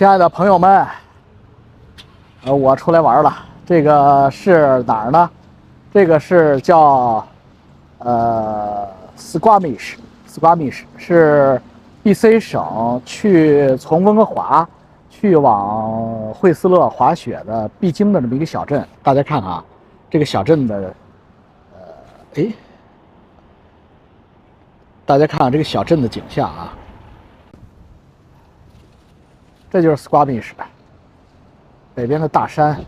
[0.00, 0.86] 亲爱的朋友们，
[2.46, 3.36] 呃，我出来玩了。
[3.66, 5.30] 这个是哪儿呢？
[5.92, 7.22] 这个是叫
[7.98, 11.60] 呃 Squamish，Squamish 是
[12.02, 14.66] B.C 省去从温哥华
[15.10, 18.82] 去往惠斯勒滑雪的必经的这么一个小镇。
[19.02, 19.64] 大家看看啊，
[20.08, 20.94] 这个小镇的，
[21.74, 21.78] 呃，
[22.36, 22.50] 哎，
[25.04, 26.72] 大家看看这个小镇的景象啊。
[29.70, 30.50] 这就是 Squamish，
[31.94, 32.84] 北边的大山，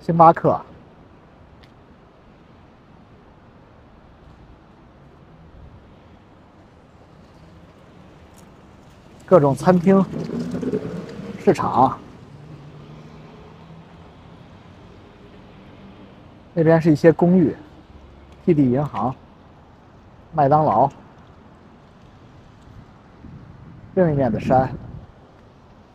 [0.00, 0.58] 星巴克，
[9.26, 10.02] 各种餐厅、
[11.38, 11.98] 市场，
[16.54, 17.54] 那边是一些公寓、
[18.46, 19.14] TD 银行、
[20.32, 20.90] 麦当劳。
[23.94, 24.68] 另一面的山，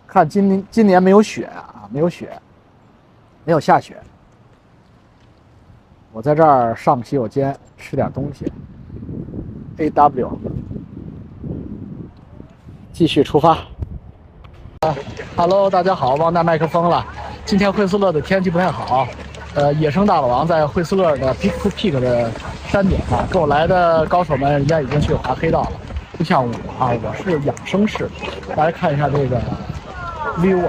[0.08, 2.32] 看今今年没有雪啊，没有雪，
[3.44, 3.98] 没有下雪。
[6.14, 8.52] 我在这儿上洗手间吃点东西。
[9.78, 10.40] A W，
[12.94, 13.58] 继续出发。
[14.80, 14.96] 啊
[15.36, 17.06] ，Hello，大家好，忘带麦克风了。
[17.46, 19.08] 今天惠斯勒的天气不太好，
[19.56, 22.32] 呃，野生大老王在惠斯勒的 Peak to Peak 的
[22.68, 25.72] 山顶啊，跟我来的高手们，人家已经去滑黑道了。
[26.20, 28.10] 不像我啊，我是养生式。
[28.54, 29.40] 大家看一下这个
[30.40, 30.62] view，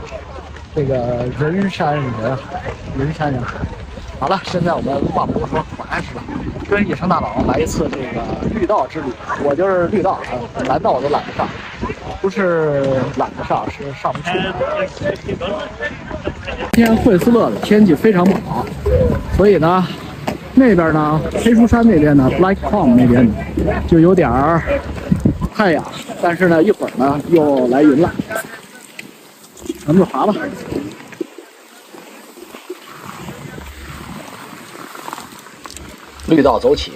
[0.76, 2.04] 这个人山人
[2.36, 2.62] 海，
[2.96, 3.56] 人山人海。
[4.20, 6.22] 好了，现在我们话不多说，还是吧，
[6.70, 8.22] 跟野生大佬来一次这个
[8.54, 9.06] 绿道之旅。
[9.42, 11.48] 我就是绿道啊，蓝道我都懒得上，
[12.22, 12.84] 不是
[13.16, 14.38] 懒得上，是上不去。
[16.70, 18.64] 今天惠斯勒的天气非常不好，
[19.36, 19.84] 所以呢，
[20.54, 23.28] 那边呢，黑书山那边呢，Black Palm 那边
[23.88, 24.62] 就有点儿。
[25.60, 25.84] 太阳，
[26.22, 28.10] 但是呢，一会儿呢又来云了，
[29.84, 30.34] 咱们就爬吧。
[36.28, 36.92] 绿道走起，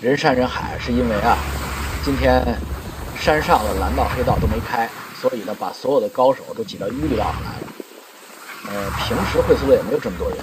[0.00, 1.38] 人山人海，是因为啊，
[2.04, 2.42] 今天
[3.16, 4.90] 山上的蓝道、黑道都没开，
[5.20, 7.68] 所以呢，把所有的高手都挤到绿道上来了。
[8.72, 10.38] 呃，平时惠斯勒也没有这么多人，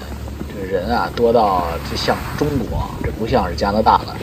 [0.47, 4.15] 这个人啊多到就像中国，这不像是加拿大了。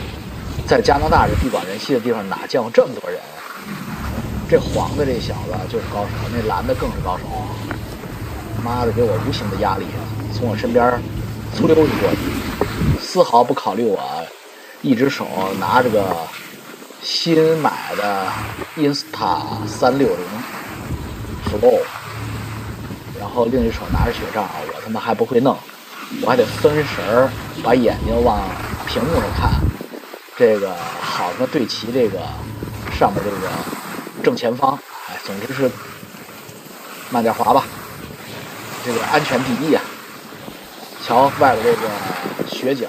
[0.71, 3.19] 在加拿大这地广人稀的地方，哪见过这么多人？
[4.49, 7.25] 这黄的这小子就是高手，那蓝的更是高手。
[8.63, 9.85] 妈的，给我无形的压力，
[10.33, 10.97] 从我身边
[11.53, 13.99] 粗溜就过去，丝毫不考虑我，
[14.81, 15.27] 一只手
[15.59, 16.15] 拿着个
[17.03, 18.25] 新买的
[18.77, 20.25] Insta 三六零
[21.51, 21.81] Flow，
[23.19, 25.57] 然后另一手拿着雪杖，我他妈还不会弄，
[26.21, 27.29] 我还得分神儿，
[27.61, 28.39] 把眼睛往
[28.87, 29.51] 屏幕上看。
[30.41, 32.17] 这个好的对齐这个
[32.97, 33.47] 上面这个
[34.23, 34.73] 正前方，
[35.07, 35.69] 哎，总之是
[37.11, 37.63] 慢点滑吧。
[38.83, 39.83] 这个安全第一啊！
[41.05, 41.87] 瞧外边这个
[42.49, 42.87] 雪景，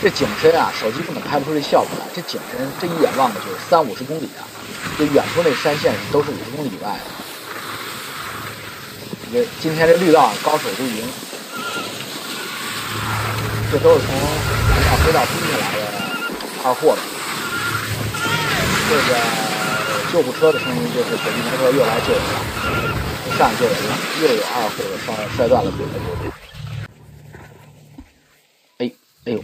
[0.00, 2.06] 这景深啊，手机根本拍不出这效果来。
[2.14, 4.46] 这景深，这一眼望过去三五十公里啊，
[4.96, 7.00] 这远处那山线都是五十公里以外的。
[9.32, 11.04] 这今天这绿道高手都赢，
[13.72, 14.14] 这都是从
[14.70, 15.99] 蓝道黑道拼下来的。
[16.62, 17.00] 二货的，
[18.90, 19.16] 这个
[20.12, 22.36] 救护车的声音就是北京车又来救人了，
[23.38, 25.94] 上救人了，又有二货的摔摔断了腿的。
[28.78, 28.92] 哎
[29.24, 29.42] 哎呦，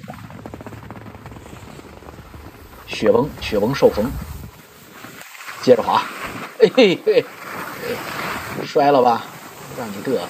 [2.86, 4.10] 雪崩雪崩受风，
[5.62, 6.02] 接着滑，
[6.58, 7.24] 嘿嘿嘿，
[8.66, 9.24] 摔了吧，
[9.78, 10.28] 让你嘚瑟。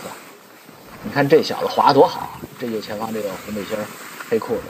[1.02, 3.76] 你看这小子滑多好，这右前方这个红背心
[4.30, 4.62] 黑裤子。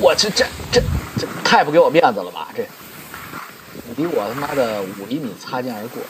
[0.00, 0.80] 我这这这
[1.18, 2.48] 这太不给我面子了吧！
[2.54, 2.64] 这
[3.96, 6.02] 离我他妈的五厘米擦肩而过，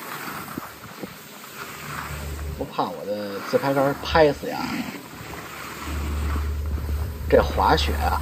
[2.58, 4.58] 不怕我的自拍杆拍死呀？
[7.28, 8.20] 这滑雪啊，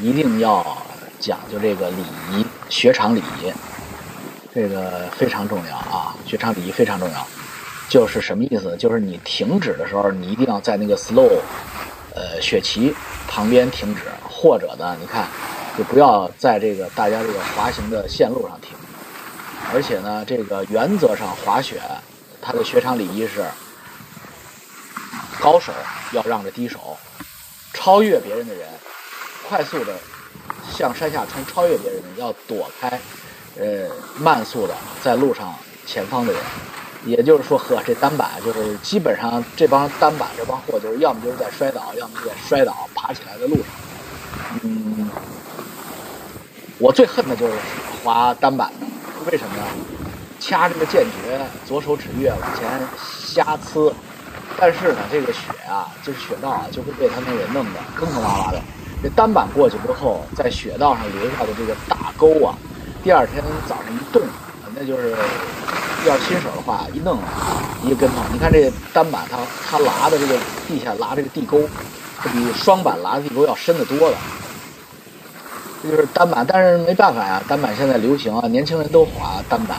[0.00, 0.76] 一定要
[1.18, 3.52] 讲究这个礼仪，雪场礼仪，
[4.52, 6.14] 这个非常重要啊！
[6.26, 7.26] 雪场礼仪非常重要，
[7.88, 8.76] 就是什么意思？
[8.76, 11.40] 就是你停止的时候，你一定要在那个 slow，
[12.14, 12.94] 呃，雪旗。
[13.30, 15.28] 旁边停止，或者呢，你看，
[15.78, 18.76] 就不要在这个大家这个滑行的线路上停。
[19.72, 21.80] 而且呢，这个原则上滑雪，
[22.42, 23.44] 它的雪场礼仪是，
[25.38, 25.72] 高手
[26.10, 26.98] 要让着低手，
[27.72, 28.66] 超越别人的人，
[29.48, 29.94] 快速的
[30.68, 33.00] 向山下冲，超越别人的要躲开，
[33.56, 33.88] 呃，
[34.18, 34.74] 慢速的
[35.04, 35.54] 在路上
[35.86, 36.42] 前方的人。
[37.06, 43.64] 也就是说，呵，这单板就是基本上这帮单板这帮货，就是要么就是在摔倒，要么就在摔倒爬起来的路上。
[44.62, 45.10] 嗯，
[46.78, 47.54] 我最恨的就是
[48.04, 48.86] 滑单板的，
[49.28, 49.62] 为什么呢？
[50.38, 52.70] 掐这个剑诀，左手指月往前
[53.12, 53.92] 瞎呲，
[54.56, 58.62] 但是呢，这个雪啊，就是雪道啊，就会被他们给弄得坑坑洼洼的。
[59.02, 62.54] 这单板过去之后，在雪道上留下的这个大沟啊，
[63.02, 64.22] 第二天早上一冻，
[64.76, 65.16] 那就是
[66.06, 67.18] 要新手的话，一弄
[67.82, 68.16] 一个跟头。
[68.32, 71.60] 你看这单板，它它拉的这个地下拉这个地沟，
[72.22, 74.16] 这比双板拉的地沟要深得多了。
[75.82, 79.78] 这就是单板，但是没办法呀，单板现在流行啊，年轻人都滑单板。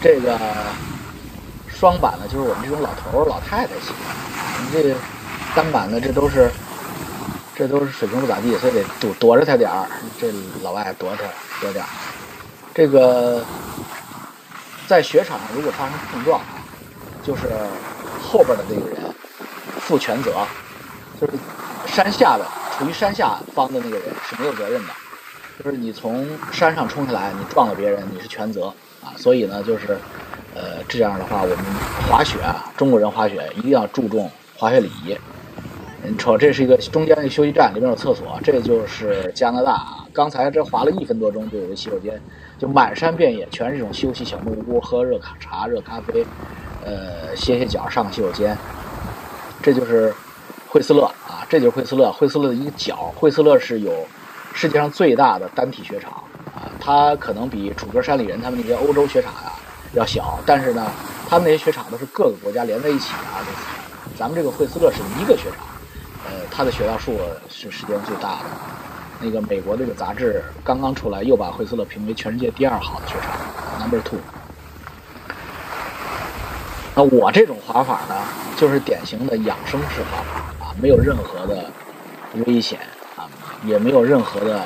[0.00, 0.38] 这个
[1.68, 4.16] 双板呢，就是我们这种老头、老太太喜欢。
[4.62, 4.94] 你这
[5.54, 6.48] 单板呢，这都是
[7.56, 9.86] 这都是水平不咋地，所以得躲躲着他点儿。
[10.20, 10.32] 这
[10.62, 11.24] 老外躲着
[11.60, 11.88] 躲点儿。
[12.72, 13.44] 这个
[14.86, 16.62] 在雪场上如果发生碰撞啊，
[17.24, 17.42] 就是
[18.22, 19.12] 后边的那个人
[19.80, 20.46] 负全责，
[21.20, 21.32] 就是
[21.86, 22.46] 山下的
[22.78, 24.88] 处于山下方的那个人是没有责任的。
[25.62, 28.72] 就是你从山上冲下来，你撞了别人，你是全责。
[29.02, 29.98] 啊，所以呢，就是，
[30.54, 31.56] 呃，这样的话，我们
[32.08, 35.16] 滑雪啊，中国人滑雪一定要注重滑雪礼仪。
[36.02, 40.04] 你瞅，这是一个中间的休息站，里面有厕所，这就是加拿大啊。
[40.12, 42.20] 刚才这滑了一分多钟，就有个洗手间，
[42.58, 46.26] 就满山遍野全是这种休息小木屋，喝热茶、热咖啡，
[46.84, 48.56] 呃，歇歇脚，上个洗手间。
[49.62, 50.12] 这就是
[50.70, 53.12] 惠斯勒啊，这就是惠斯勒，惠斯勒的一个角。
[53.16, 54.06] 惠斯勒是有
[54.54, 56.12] 世界上最大的单体雪场。
[56.54, 59.50] 啊，它可能比楚格山里人他们那些欧洲雪场呀
[59.94, 60.86] 要小，但是呢，
[61.28, 63.42] 他们那些雪场都是各个国家连在一起的啊。
[63.44, 65.66] 这咱们这个惠斯勒是一个雪场，
[66.24, 67.18] 呃，它的雪道数
[67.48, 68.44] 是世界上最大的。
[69.20, 74.20] 那个美国这个杂志刚刚出来，又把惠斯勒评为全世界第二好的雪场，Number Two。
[76.94, 78.14] 那我这种滑法呢，
[78.56, 81.66] 就是典型的养生式滑法，没有任何的
[82.46, 82.78] 危险
[83.16, 83.28] 啊，
[83.64, 84.60] 也没有任何的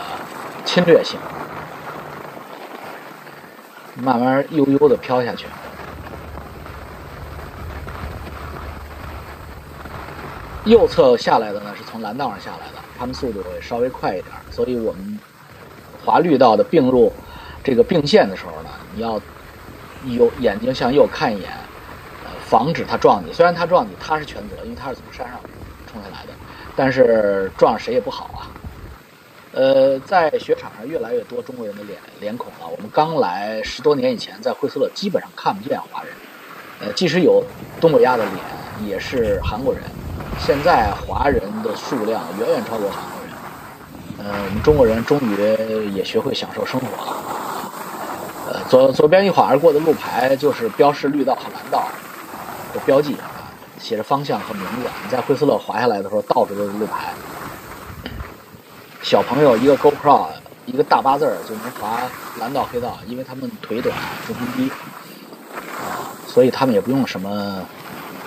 [0.64, 1.18] 侵略性。
[3.96, 5.46] 慢慢悠悠的飘下去。
[10.64, 15.18] 右侧下来的呢，是从蓝道上下来的，他们速度会稍微快一点，所以我们
[16.04, 17.12] 滑绿道的并入
[17.62, 19.20] 这个并线的时候呢，你要
[20.06, 21.50] 有眼睛向右看一眼，
[22.46, 23.32] 防止他撞你。
[23.32, 25.38] 虽然他撞你，他是全责，因为他是从山上
[25.94, 26.32] 冲下来的，
[26.74, 28.50] 但是撞谁也不好啊。
[29.52, 32.66] 呃，在雪场上越来越多中国人的脸脸孔了。
[32.68, 36.12] 我们刚来十多年以前，在惠斯勒基本上看不见华人，
[36.80, 37.44] 呃，即使有
[37.80, 39.80] 东北亚的脸，也是韩国人。
[40.40, 43.32] 现在华人的数量远远超过韩国人。
[44.18, 47.22] 呃，我们中国人终于也学会享受生活了。
[48.50, 51.86] 呃，左左边一晃而过的路牌就是标示绿道和蓝道
[52.72, 53.16] 的标记，
[53.80, 54.88] 写着方向和名字。
[55.04, 57.12] 你在惠斯勒滑下来的时候，到处都是路牌。
[59.02, 60.28] 小朋友一个 GoPro，
[60.64, 62.00] 一个大八字就能滑
[62.40, 63.94] 蓝道黑道，因为他们腿短，
[64.26, 64.70] 重心低，
[65.60, 67.60] 啊，所以他们也不用什么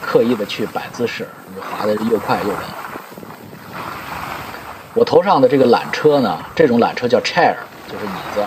[0.01, 2.57] 刻意的去摆姿势，你滑的又快又稳。
[4.94, 7.55] 我头上的这个缆车呢，这种缆车叫 chair，
[7.88, 8.45] 就是椅子，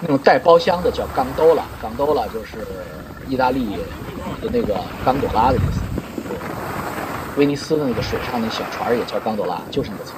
[0.00, 2.66] 那种带包厢的叫 gondola，gondola 就是
[3.28, 3.76] 意大利
[4.40, 5.80] 的那个冈朵拉的意思。
[7.36, 10.12] 威尼斯的那个水上的小船也叫冈朵拉，就是那个词。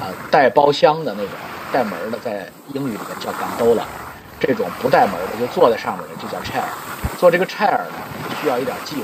[0.00, 1.30] 啊，带包厢的那种，
[1.70, 3.82] 带门的，在英语里面叫 gondola，
[4.40, 6.64] 这种不带门的，就坐在上面的就叫 chair。
[7.18, 7.92] 坐这个 chair 呢，
[8.40, 9.02] 需要一点技术。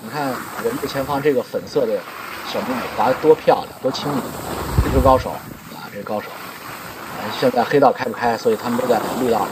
[0.00, 1.92] 你看我右前方这个粉色的
[2.52, 4.22] 小妹妹滑的多漂亮，多轻盈，
[4.84, 6.26] 这是高手啊，这是高手。
[7.20, 9.48] 呃，现在黑道开不开，所以他们都在绿道上，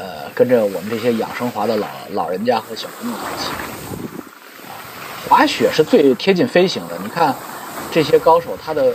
[0.00, 3.52] 呃，跟着我们这些养生滑的老老人家和小朋友一起。
[5.30, 7.32] 滑雪是最贴近飞行的，你看
[7.92, 8.92] 这些高手，他的。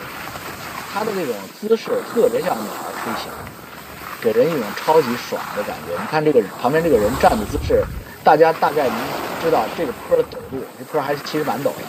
[0.98, 3.30] 他的这种姿势特别像鸟儿飞行，
[4.22, 5.92] 给人一种超级爽的感觉。
[6.00, 7.84] 你看这个旁边这个人站的姿势，
[8.24, 8.96] 大家大概能
[9.44, 11.84] 知道这个坡的陡度，这坡还是其实蛮陡的。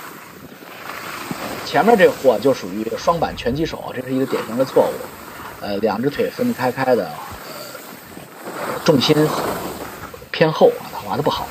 [1.65, 5.65] 前面这货就属于双板拳击手，这是一个典型的错误。
[5.65, 9.17] 呃，两只腿分开开的，呃，重心
[10.33, 11.47] 偏后，滑的不好。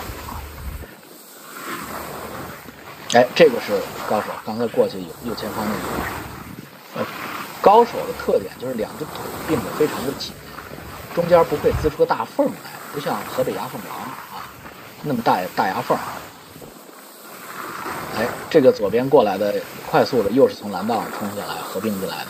[3.14, 3.74] 哎，这个是
[4.10, 7.06] 高手，刚才过去右右前方那个，呃。
[7.62, 9.14] 高手的特点就是两只腿
[9.48, 10.32] 并得非常的紧，
[11.16, 12.54] 中间不会滋出个大缝来，
[12.94, 14.46] 不像河北牙缝狼啊
[15.02, 15.98] 那么大大牙缝。
[18.18, 19.56] 哎，这个左边过来的
[19.90, 22.28] 快速的又是从蓝道上冲下来合并进来的。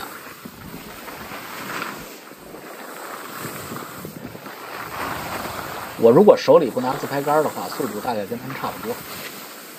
[5.98, 8.96] 我如果手里不拿自拍杆的话，速度大概跟他们差不多。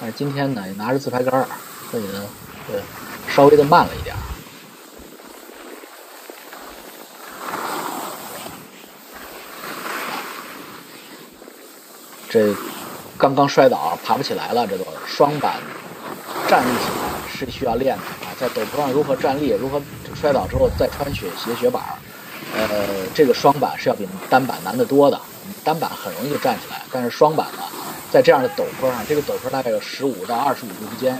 [0.00, 1.46] 但是今天呢也拿着自拍杆儿
[1.90, 2.24] 所以呢
[2.72, 2.80] 呃
[3.28, 4.18] 稍微的慢了一点儿。
[12.28, 12.54] 这
[13.16, 15.54] 刚刚摔倒爬不起来了这都双板
[16.48, 19.80] 站立起来是需要练的啊在陡坡上如何站立如何
[20.14, 21.82] 摔倒之后再穿雪鞋雪板
[22.54, 25.18] 呃这个双板是要比单板难得多的
[25.64, 27.62] 单板很容易就站起来但是双板呢
[28.10, 31.18] 在这样的陡坡上，这个陡坡大概有十五到二十五度之间，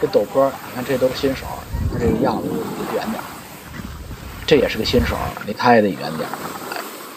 [0.00, 1.46] 这陡坡，你看这都是新手，
[1.92, 3.22] 他这个样子离远点，
[4.46, 6.28] 这也是个新手，离他也得远点，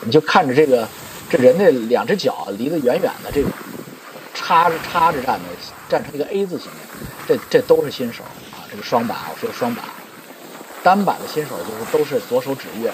[0.01, 0.87] 你就看着这个，
[1.29, 3.49] 这人的两只脚离得远远的，这个
[4.33, 5.45] 插着插着站的，
[5.89, 6.77] 站成一个 A 字形的，
[7.27, 9.83] 这这都是新手啊，这个双板，我说双板，
[10.83, 12.93] 单板的新手就是都是左手指月。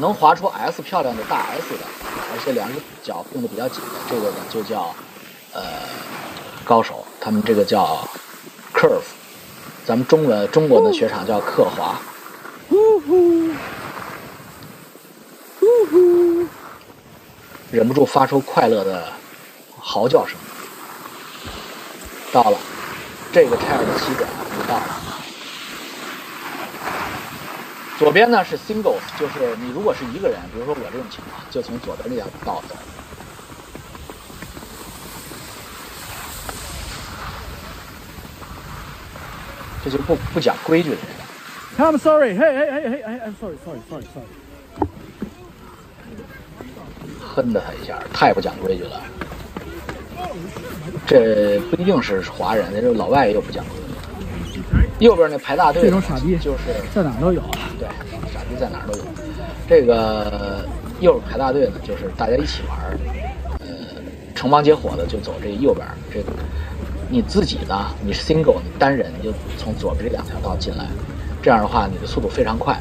[0.00, 1.84] 能划出 S 漂亮的大 S 的，
[2.32, 4.94] 而且两个脚并的比较紧的，这个呢就叫
[5.52, 5.62] 呃
[6.64, 8.06] 高手，他们这个叫
[8.74, 9.02] curve，
[9.86, 11.98] 咱们中文中国的雪场叫刻滑。
[12.68, 13.50] 呼呼，
[15.58, 16.46] 呼呼，
[17.70, 19.10] 忍不住发出快乐的
[19.80, 20.36] 嚎叫声。
[22.30, 22.58] 到了，
[23.32, 25.07] 这个 chair 的起点就到了。
[27.98, 32.76] 左边呢是 singles，就是你如果是一个人，比如说我这种情况，就从左边这条道走。
[39.84, 41.04] 这就不不讲规矩的人。
[41.78, 44.26] I'm sorry, hey, hey, hey, hey, I'm sorry, sorry, sorry, sorry.
[47.20, 49.02] 哼的他一下，太不讲规矩了。
[51.06, 53.87] 这不一定是华人，这老外也有不讲规矩。
[54.98, 57.40] 右边那排大队，这种傻逼就是在哪都有。
[57.78, 57.88] 对，
[58.32, 59.04] 傻逼在哪都有。
[59.68, 60.66] 这个
[61.00, 62.78] 右边排大队呢，就是大家一起玩
[63.60, 63.66] 呃，
[64.34, 66.32] 成帮结伙的就走这右边这个，
[67.08, 70.86] 你自己呢，你是 single，你单人你就从左边这两条道进来，
[71.42, 72.76] 这样的话你的速度非常快。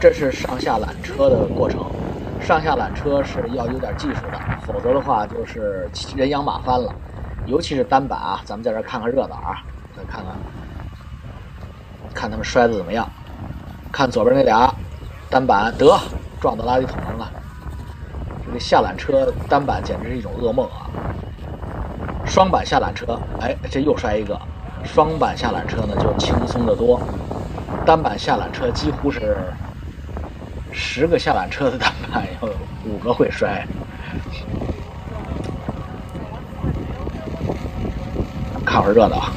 [0.00, 1.84] 这是上下缆车的过程，
[2.40, 6.90] 上下缆车是要有点技术的，否则的话就是人仰马翻了。
[7.44, 9.62] 尤其是单板啊，咱们在这看看热闹啊，
[9.94, 10.34] 再看看，
[12.14, 13.06] 看他们摔的怎么样。
[13.92, 14.74] 看左边那俩
[15.28, 15.94] 单板，得
[16.40, 17.30] 撞到垃圾桶上了。
[18.46, 20.88] 这个下缆车单板简直是一种噩梦啊！
[22.24, 24.40] 双板下缆车，哎，这又摔一个。
[24.82, 26.98] 双板下缆车呢就轻松的多，
[27.84, 29.36] 单板下缆车几乎是。
[30.72, 32.48] 十个下缆车的单板，有
[32.84, 33.66] 五个会摔。
[38.64, 39.30] 看会热闹。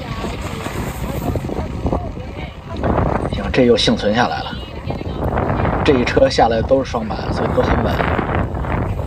[3.31, 4.55] 行，这又幸存下来了。
[5.83, 7.93] 这一车下来都是双板，所以都很稳。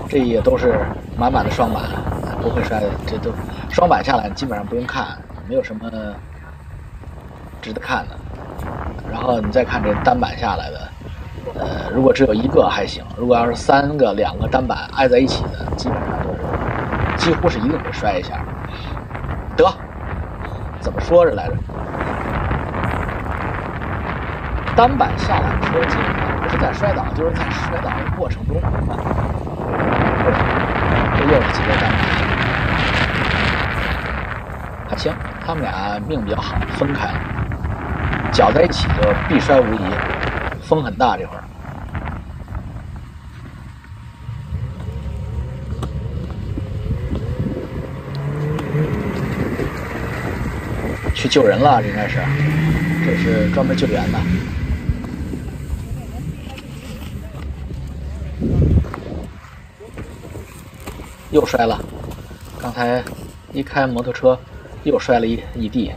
[0.09, 0.85] 这也都是
[1.17, 1.83] 满满的双板，
[2.43, 2.91] 不会摔的。
[3.07, 3.31] 这都
[3.71, 5.17] 双板下来基本上不用看，
[5.49, 5.91] 没有什么
[7.63, 8.17] 值得看的。
[9.11, 10.89] 然后你再看这单板下来的。
[11.59, 16.41] 呃，如果只有一个还行，如果要是三个、两个单板挨在一起的，基本上都是
[17.17, 18.35] 几乎是一定会摔一下。
[19.57, 19.65] 得，
[20.81, 21.55] 怎么说着来着？
[24.77, 28.61] 单板下来的时候基本上不是在摔倒，就是在摔倒的过程中。
[31.17, 31.99] 这又是几个单板，
[34.91, 35.11] 还行，
[35.45, 37.19] 他们俩命比较好，分开了，
[38.31, 39.81] 搅在一起就必摔无疑。
[40.61, 41.43] 风很大，这会儿
[51.29, 52.19] 救人了，应该是，
[53.05, 54.19] 这是专门救援的。
[61.31, 61.79] 又摔了，
[62.59, 63.03] 刚才
[63.53, 64.39] 一开摩托车，
[64.85, 65.93] 又摔了一一地。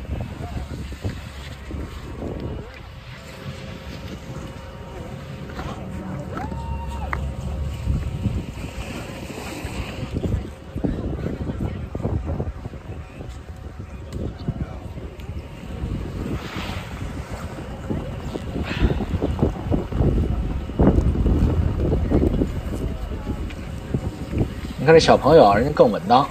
[25.00, 26.28] 小朋友，人家更稳当。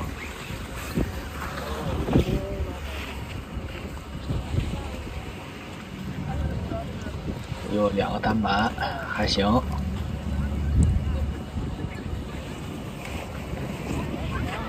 [7.75, 8.71] 有两个单板，
[9.09, 9.45] 还行。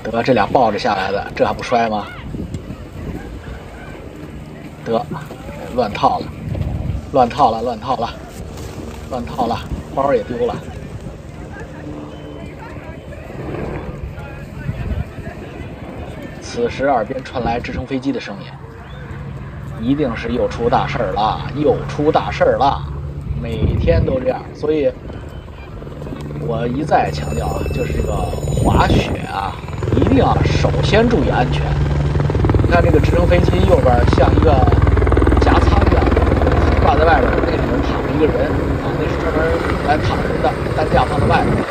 [0.04, 2.06] 得，这俩抱着下来的，这还不摔吗？
[4.86, 5.06] 得，
[5.76, 6.26] 乱套了，
[7.12, 8.10] 乱套了，乱套了，
[9.10, 9.60] 乱套了，
[9.94, 10.56] 包也丢了。
[16.52, 22.82] 此时耳边传来直升飞机的声音，一定是又出大事儿了，又出大事儿了。
[23.40, 24.92] 每天都这样，所以
[26.42, 29.54] 我一再强调啊，就是这个滑雪啊，
[29.96, 31.62] 一定要首先注意安全。
[32.64, 34.50] 你看这个直升飞机右边像一个
[35.42, 36.04] 夹舱一样，
[36.82, 38.50] 挂在外边，那里面躺着一个人
[38.82, 39.38] 啊，那是专门
[39.86, 41.64] 来躺人的，担架放在外边。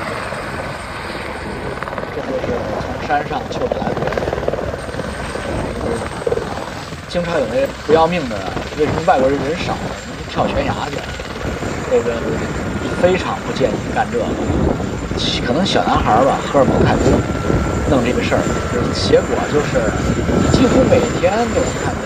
[2.14, 4.28] 这就是从山上救下来的人。
[7.08, 8.36] 经常有那不要命的，
[8.76, 9.90] 为什么外国人人少呢？
[10.28, 10.98] 跳悬崖去。
[11.90, 12.12] 这个
[13.00, 14.26] 非常不建议干这个，
[15.46, 17.08] 可能小男孩吧，荷尔蒙太多，
[17.88, 18.44] 弄这个事儿，
[18.92, 19.80] 结果就是
[20.52, 22.04] 几乎每天都能看见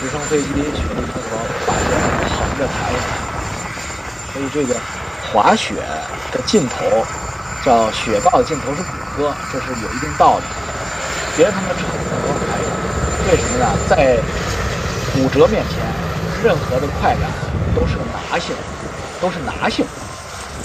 [0.00, 1.92] 直升飞机雪地生活把人
[2.32, 3.20] 横着抬下来。
[4.32, 4.80] 所以这个
[5.30, 5.74] 滑雪
[6.32, 7.04] 的尽头
[7.62, 10.44] 叫雪豹的尽头是骨科，这是有一定道理。
[11.36, 11.84] 别他妈扯，
[13.34, 13.66] 为什么呢？
[13.88, 14.16] 在
[15.12, 15.80] 骨折面前，
[16.44, 17.28] 任何的快感
[17.74, 18.54] 都是个拿性。
[19.20, 19.84] 都是拿性，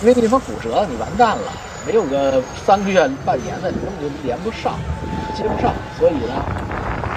[0.01, 1.51] 因为那地方骨折，你完蛋了，
[1.87, 4.75] 没有个三个月、半年的，你根本就连不上，
[5.35, 5.73] 接不上。
[5.97, 6.45] 所以呢，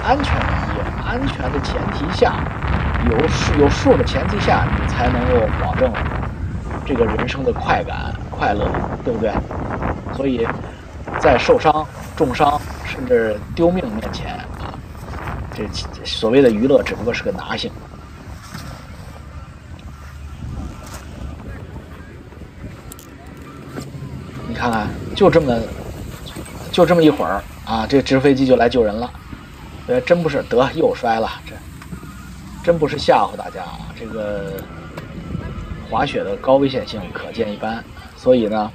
[0.02, 2.34] 安全第一，安全的前提下，
[3.10, 5.92] 有数有数的前提下，你才能够保证
[6.86, 8.70] 这个人生的快感、快乐，
[9.04, 9.30] 对不对？
[10.16, 10.48] 所以
[11.20, 14.38] 在受伤、重伤甚至丢命面前，
[15.54, 15.68] 这
[16.04, 17.70] 所谓的娱乐只不过是个拿性。
[24.48, 25.58] 你看看，就这么，
[26.70, 29.10] 就这么一会儿啊，这直升飞机就来救人了。
[29.88, 31.54] 呃，真不是得又摔了，这
[32.64, 33.92] 真不是吓唬大家啊。
[33.98, 34.52] 这个
[35.90, 37.82] 滑雪的高危险性可见一斑。
[38.16, 38.70] 所以呢，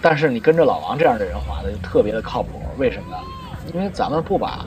[0.00, 2.62] 但是你跟着老王这样的人滑的就特别的靠谱。
[2.78, 3.16] 为什么呢？
[3.74, 4.64] 因为咱们不把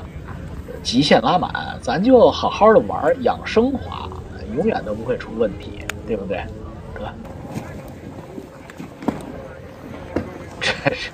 [0.83, 4.09] 极限拉满，咱就好好的玩，养生滑，
[4.55, 6.43] 永远都不会出问题，对不对？
[6.93, 7.09] 哥，
[10.61, 11.11] 这是。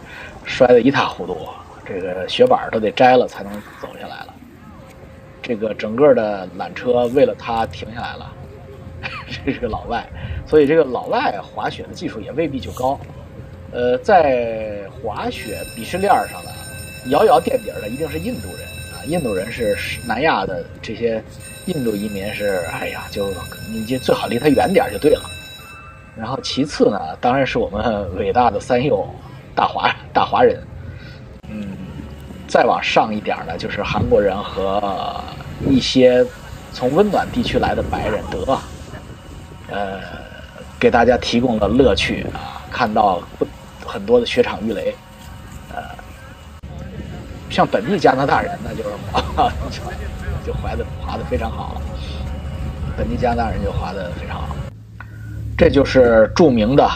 [0.47, 1.35] 摔得一塌糊涂，
[1.85, 3.51] 这个雪板都得摘了才能
[3.81, 4.33] 走下来了。
[5.41, 8.31] 这个整个的缆车为了他停下来了。
[9.43, 10.07] 这是个老外，
[10.47, 12.97] 所以这个老外滑雪的技术也未必就高。
[13.73, 16.49] 呃，在滑雪鄙视链上呢，
[17.09, 18.59] 遥遥垫底的一定是印度人！
[19.07, 21.23] 印度人是南亚的这些
[21.65, 23.33] 印度移民是，哎呀，就
[23.71, 25.21] 你就最好离他远点就对了。
[26.17, 29.07] 然后其次呢，当然是我们伟大的三幼。
[29.57, 30.61] 大华大华人，
[31.47, 31.65] 嗯，
[32.45, 35.23] 再往上一点呢，就是韩国人和
[35.69, 36.25] 一些
[36.73, 38.59] 从温暖地区来的白人，得，
[39.69, 40.01] 呃，
[40.77, 43.21] 给大家提供了乐趣啊，看到
[43.85, 44.93] 很多的雪场鱼雷，
[47.49, 51.81] 像本地加拿大人，那就是滑就就滑的滑的非常好了，
[52.97, 54.55] 本地加拿大人就滑的非常好，
[55.57, 56.87] 这就是著名的。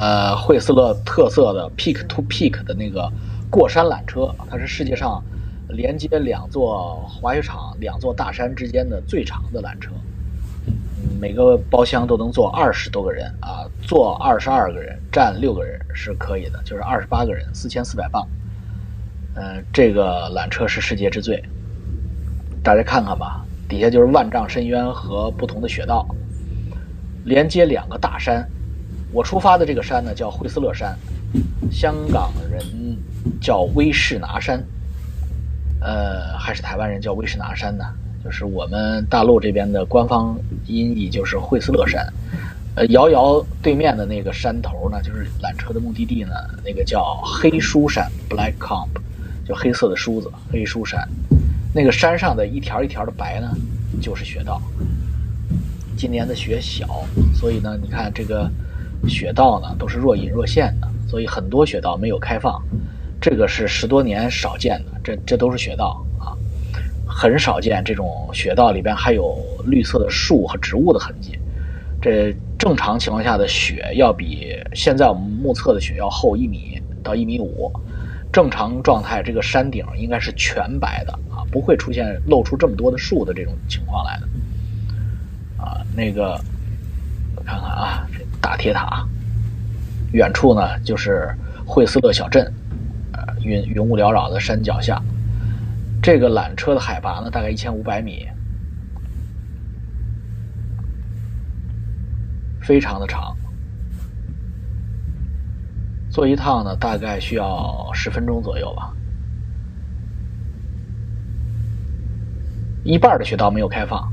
[0.00, 3.08] 呃，惠斯勒特色的 Peak to Peak 的那个
[3.48, 5.22] 过山缆车，它是世界上
[5.68, 9.92] 连接两座滑雪场、两座大山之间的最长的缆车。
[11.20, 18.26] 每个包厢都能坐二十多个人啊，坐二十二个人，站六个人是可以的，就是二十八个人，四千四百磅。
[19.36, 21.42] 嗯，这个缆车是世界之最，
[22.62, 26.06] 大家看看吧，底下就是万丈深渊和不同的雪道，
[27.24, 28.46] 连接两个大山。
[29.12, 30.96] 我出发的这个山呢，叫惠斯勒山，
[31.70, 32.62] 香港人
[33.40, 34.62] 叫威士拿山，
[35.80, 37.84] 呃，还是台湾人叫威士拿山呢？
[38.24, 42.04] 就是我们大陆这边的官方音译就是惠斯勒山。
[42.74, 46.32] 呃，遥遥对面的那个山头呢，就是缆车的目的地呢，
[46.64, 48.88] 那个叫黑书山 （Black Comp），
[49.48, 51.08] 就黑色的梳子，黑书山。
[51.74, 53.50] 那个山上的一条一条的白呢，
[54.00, 54.60] 就是雪道。
[55.96, 57.04] 今年的雪小，
[57.34, 58.50] 所以呢，你看这个。
[59.06, 62.60] 雪道呢都是若隐若现的，所以很多雪道没有开放，
[63.20, 65.00] 这个是十多年少见的。
[65.04, 66.32] 这这都是雪道啊，
[67.06, 71.38] 很少见这种雪道里边还有绿色的树和植物的痕迹。
[72.00, 77.70] 这正常情况下的雪要比现在我们目测的雪要厚一米到一米五。
[78.36, 84.28] 正常状态，这个山顶应该是全白的啊，不会出现露出这么多的树的这种情况来的。
[85.56, 86.38] 啊，那个，
[87.46, 88.06] 看看啊。
[88.38, 89.08] 大铁塔，
[90.12, 92.52] 远处呢就是惠斯勒小镇，
[93.12, 95.02] 呃，云云雾缭绕的山脚下。
[96.02, 98.28] 这个缆车的海拔呢大概一千五百米，
[102.60, 103.34] 非常的长，
[106.16, 108.90] 坐一趟呢大概需要十分钟左右吧。
[112.84, 114.10] 一半的雪道没有开放。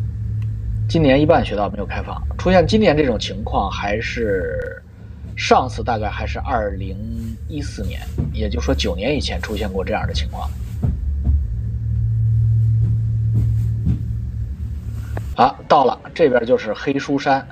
[0.90, 4.84] 今年一半雪道没有开放，出现今年这种情况还是
[5.38, 6.98] 上次大概还是二零
[7.48, 8.02] 一四年，
[8.34, 10.50] 也就是说九年以前出现过这样的情况。
[15.38, 17.48] 啊，到了这边就是黑书山，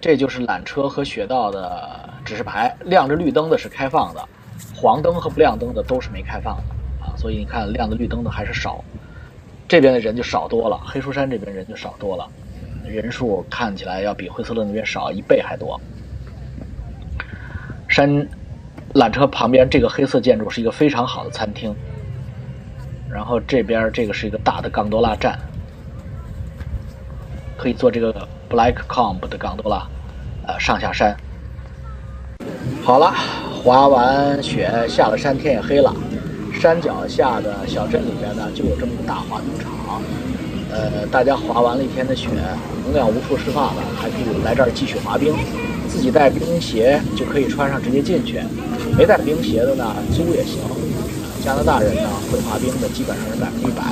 [0.00, 4.28] 这就是缆车和雪道的指示牌，亮着绿灯的是开放的，
[4.74, 6.62] 黄灯和不亮灯的都是没开放的
[7.04, 8.82] 啊，所以你看亮的绿灯的还是少，
[9.68, 12.26] 这边的人就少多了，黑书山这边人就少多了，
[12.86, 15.78] 人数看起来要比惠斯勒那边少一倍还多。
[17.86, 18.26] 山
[18.94, 21.76] 缆车旁边这个黑色建筑是一个非常好的餐厅，
[23.10, 25.38] 然后这边这个是一个大的冈多拉站。
[27.58, 29.86] 可以坐这个 Black Comb 的冈多拉，
[30.46, 31.14] 呃，上下山。
[32.82, 33.12] 好了，
[33.62, 35.94] 滑完雪下了山，天也黑了。
[36.52, 40.02] 山脚下的小镇里边呢，就有这么个大滑冰场。
[40.70, 42.28] 呃，大家滑完了一天的雪，
[42.84, 45.34] 能量无处释放了，还可以来这儿继续滑冰。
[45.88, 48.40] 自己带冰鞋就可以穿上直接进去，
[48.96, 50.60] 没带冰鞋的呢，租也行。
[51.44, 53.82] 加拿大人呢，会滑冰的基本上是百分之百。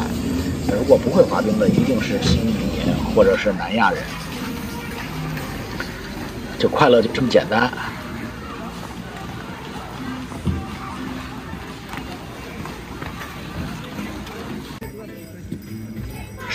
[0.79, 2.55] 如果不会滑冰的，一定是新移
[2.87, 4.03] 民或者是南亚人。
[6.59, 7.71] 就快乐就这么简单。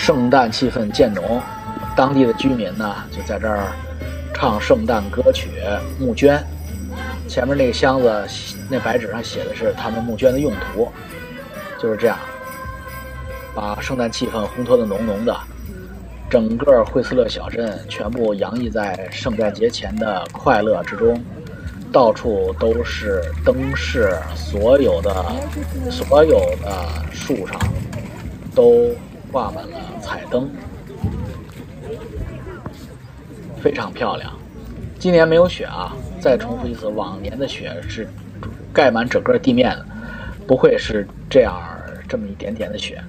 [0.06, 1.42] 圣诞气氛渐浓，
[1.96, 3.72] 当地的居民呢就在这儿
[4.32, 5.48] 唱圣诞歌曲、
[5.98, 6.40] 募捐。
[7.26, 8.24] 前面那个箱子，
[8.70, 10.88] 那白纸上写的是他们募捐的用途，
[11.82, 12.16] 就是这样。
[13.52, 15.36] 把圣诞气氛烘托的浓浓的，
[16.30, 21.20] 整个惠斯勒小镇全部洋溢在圣诞节前的快乐之中，
[21.90, 25.12] 到处都是灯饰，所有的
[25.90, 27.58] 所有的树上
[28.54, 28.94] 都
[29.36, 30.48] 挂满了彩灯，
[33.60, 34.32] 非常漂亮。
[34.98, 35.94] 今年没有雪啊！
[36.18, 38.08] 再重复一次，往年的雪是
[38.72, 39.86] 盖满整个地面的，
[40.46, 41.54] 不会是这样
[42.08, 43.04] 这么一点点的雪。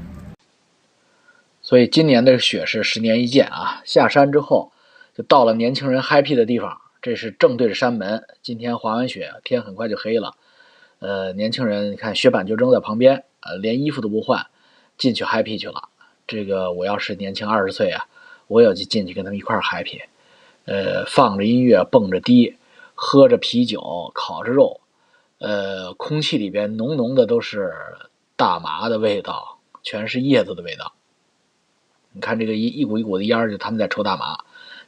[1.61, 3.81] 所以今年的雪是十年一见啊！
[3.85, 4.73] 下山之后，
[5.15, 8.25] 就到了年轻人 happy 的地方，这是正对着山门。
[8.41, 10.35] 今天滑完雪，天很快就黑了。
[10.99, 14.47] 呃，年轻人，你看雪板就扔在旁边，呃，连衣服都不换，
[14.97, 15.87] 进去 happy 去了。
[16.27, 18.05] 这个我要是年轻二十岁啊，
[18.47, 20.01] 我也就进去跟他们一块 happy。
[20.65, 22.57] 呃，放着音乐，蹦着迪，
[22.93, 24.81] 喝着啤酒，烤着肉，
[25.39, 27.73] 呃，空气里边浓浓的都是
[28.35, 30.91] 大麻的味道，全是叶子的味道。
[32.11, 34.39] 你看这个一一股一股的烟儿，就他们在抽大麻。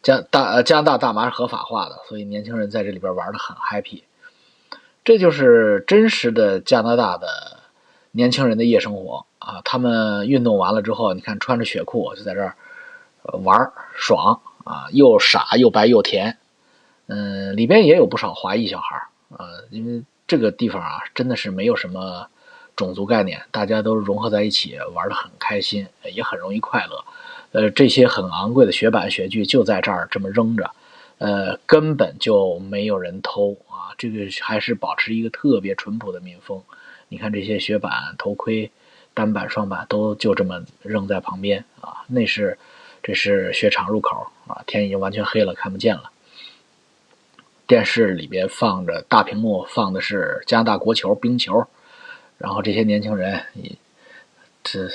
[0.01, 4.03] 加大加拿大大麻是合法化的，所以年轻人在这里边玩的很 happy。
[5.05, 7.58] 这就是真实的加拿大的
[8.11, 9.61] 年轻人的夜生活啊！
[9.63, 12.55] 他们运动完了之后，你看穿着雪裤就在这儿
[13.43, 16.37] 玩儿爽啊，又傻又白又甜。
[17.07, 22.27] 嗯，里边也有不少华裔小孩儿啊，因为这个地方啊，真的是没有什么
[22.75, 27.03] 种族概念，大家都融合在一起玩的很开心，也很容易快乐。
[27.51, 30.71] 呃，这些很昂贵的雪板、雪具就在这儿这么扔着，
[31.17, 33.93] 呃，根本就没有人偷啊！
[33.97, 36.61] 这个还是保持一个特别淳朴的民风。
[37.09, 38.71] 你看这些雪板、头盔、
[39.13, 42.05] 单板、双板都就这么扔在旁边啊。
[42.07, 42.57] 那是，
[43.03, 46.11] 这是雪场入口啊，天已经完全黑了，看不见了。
[47.67, 51.67] 电视里边放着大屏幕，放的是加拿大国球冰球，
[52.37, 53.43] 然后这些年轻人，
[54.63, 54.89] 这。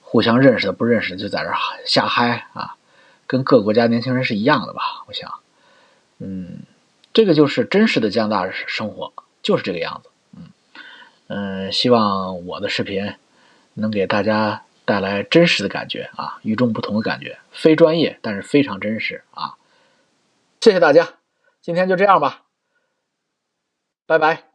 [0.00, 1.50] 互相认识的不认识的就在这
[1.86, 2.76] 瞎嗨啊，
[3.26, 5.02] 跟各国家年轻人是一样的吧？
[5.08, 5.40] 我想，
[6.20, 6.60] 嗯，
[7.12, 9.12] 这个就是真实的加拿大生活，
[9.42, 10.10] 就是这个样子。
[11.26, 13.14] 嗯，希望我的视频
[13.74, 19.54] 能给大家带来真实的感觉啊，与众不同的感觉，非专业但是非常真实啊！
[20.60, 21.14] 谢谢大家，
[21.60, 22.42] 今天就这样吧，
[24.06, 24.53] 拜拜。